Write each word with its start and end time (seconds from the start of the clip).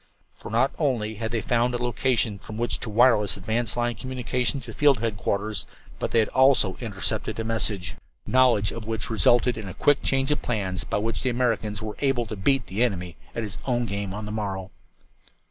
For 0.33 0.49
not 0.49 0.71
only 0.79 1.13
had 1.21 1.29
they 1.29 1.41
found 1.41 1.75
a 1.75 1.77
location 1.77 2.39
from 2.39 2.57
which 2.57 2.79
to 2.79 2.89
wireless 2.89 3.37
advance 3.37 3.77
line 3.77 3.93
communications 3.93 4.65
to 4.65 4.73
field 4.73 4.97
headquarters, 4.99 5.67
but 5.99 6.09
they 6.09 6.17
had 6.17 6.29
also 6.29 6.75
intercepted 6.81 7.39
a 7.39 7.43
message, 7.43 7.93
knowledge 8.25 8.71
of 8.71 8.85
which 8.87 9.11
resulted 9.11 9.59
in 9.59 9.67
a 9.67 9.75
quick 9.75 10.01
change 10.01 10.31
of 10.31 10.41
plans 10.41 10.83
by 10.83 10.97
which 10.97 11.21
the 11.21 11.29
Americans 11.29 11.83
were 11.83 11.97
able 12.01 12.25
to 12.25 12.35
beat 12.35 12.65
the 12.65 12.83
enemy 12.83 13.15
at 13.35 13.43
his 13.43 13.59
own 13.67 13.85
game 13.85 14.11
on 14.11 14.25
the 14.25 14.31
morrow. 14.31 14.71